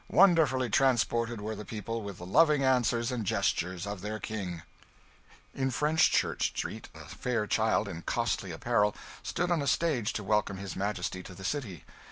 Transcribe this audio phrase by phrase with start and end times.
[0.09, 4.63] Wonderfully transported were the people with the loving answers and gestures of their King.'
[5.53, 10.57] In Fenchurch Street a 'fair child, in costly apparel,' stood on a stage to welcome
[10.57, 11.85] his Majesty to the city.